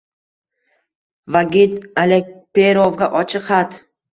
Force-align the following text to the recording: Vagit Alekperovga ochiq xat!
Vagit 1.35 1.77
Alekperovga 2.05 3.13
ochiq 3.21 3.49
xat! 3.53 3.79